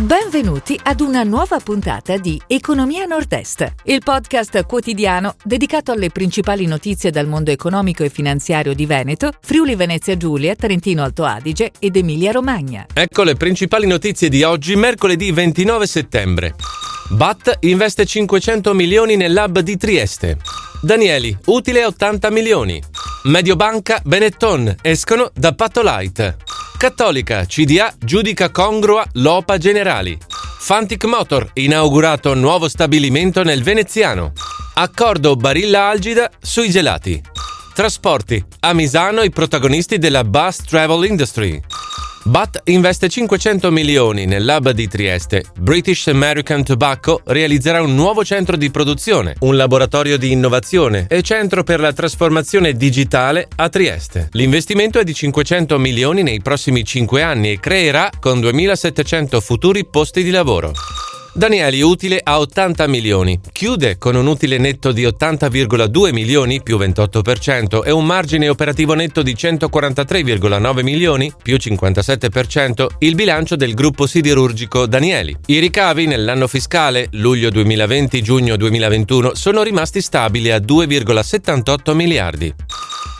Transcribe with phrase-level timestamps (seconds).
[0.00, 7.10] Benvenuti ad una nuova puntata di Economia Nord-Est, il podcast quotidiano dedicato alle principali notizie
[7.10, 12.32] dal mondo economico e finanziario di Veneto, Friuli Venezia Giulia, Trentino Alto Adige ed Emilia
[12.32, 12.86] Romagna.
[12.94, 16.54] Ecco le principali notizie di oggi, mercoledì 29 settembre.
[17.10, 20.38] BAT investe 500 milioni nell'hub di Trieste.
[20.80, 22.82] Danieli, utile 80 milioni.
[23.24, 26.36] Mediobanca, Benetton, escono da Patto Light.
[26.80, 30.16] Cattolica, CDA giudica congrua l'OPA Generali.
[30.60, 34.32] Fantic Motor, inaugurato nuovo stabilimento nel veneziano.
[34.72, 37.22] Accordo Barilla Algida sui gelati.
[37.74, 41.60] Trasporti, a Misano i protagonisti della bus travel industry.
[42.30, 45.46] BAT investe 500 milioni nell'hub di Trieste.
[45.58, 51.64] British American Tobacco realizzerà un nuovo centro di produzione, un laboratorio di innovazione e centro
[51.64, 54.28] per la trasformazione digitale a Trieste.
[54.34, 60.22] L'investimento è di 500 milioni nei prossimi 5 anni e creerà con 2700 futuri posti
[60.22, 60.72] di lavoro.
[61.32, 67.84] Danieli utile a 80 milioni, chiude con un utile netto di 80,2 milioni più 28%
[67.84, 74.86] e un margine operativo netto di 143,9 milioni più 57% il bilancio del gruppo siderurgico
[74.86, 75.36] Danieli.
[75.46, 82.54] I ricavi nell'anno fiscale luglio 2020-giugno 2021 sono rimasti stabili a 2,78 miliardi.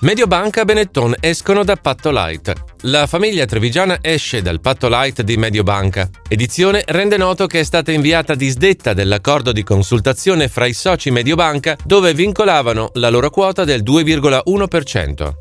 [0.00, 2.52] Mediobanca Benetton escono da Patto Light.
[2.82, 6.10] La famiglia trevigiana esce dal Patto Light di Mediobanca.
[6.28, 11.76] Edizione rende noto che è stata inviata disdetta dell'accordo di consultazione fra i soci Mediobanca
[11.84, 15.32] dove vincolavano la loro quota del 2,1%.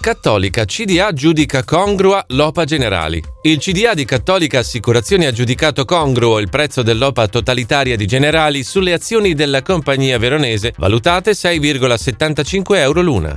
[0.00, 3.22] Cattolica CDA giudica congrua l'OPA Generali.
[3.42, 8.94] Il CDA di Cattolica Assicurazioni ha giudicato congruo il prezzo dell'OPA totalitaria di Generali sulle
[8.94, 13.36] azioni della compagnia veronese, valutate 6,75 euro l'una.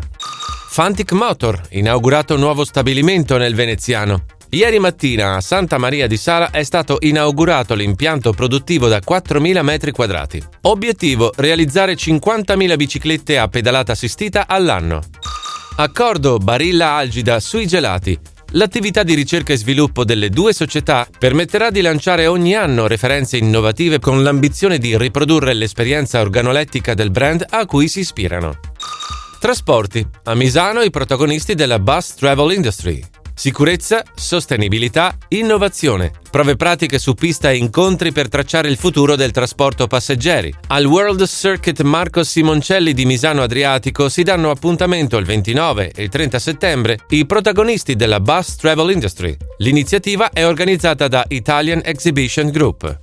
[0.73, 4.25] Fantic Motor, inaugurato nuovo stabilimento nel veneziano.
[4.49, 9.91] Ieri mattina a Santa Maria di Sala è stato inaugurato l'impianto produttivo da 4.000 metri
[9.91, 10.41] quadrati.
[10.61, 15.01] Obiettivo: realizzare 50.000 biciclette a pedalata assistita all'anno.
[15.75, 18.17] Accordo Barilla Algida sui gelati.
[18.53, 23.99] L'attività di ricerca e sviluppo delle due società permetterà di lanciare ogni anno referenze innovative
[23.99, 28.57] con l'ambizione di riprodurre l'esperienza organolettica del brand a cui si ispirano.
[29.43, 30.07] Trasporti.
[30.23, 33.03] A Misano i protagonisti della bus travel industry.
[33.35, 36.13] Sicurezza, sostenibilità, innovazione.
[36.31, 40.53] Prove pratiche su pista e incontri per tracciare il futuro del trasporto passeggeri.
[40.67, 46.09] Al World Circuit Marco Simoncelli di Misano Adriatico si danno appuntamento il 29 e il
[46.09, 49.35] 30 settembre i protagonisti della bus travel industry.
[49.57, 53.02] L'iniziativa è organizzata da Italian Exhibition Group.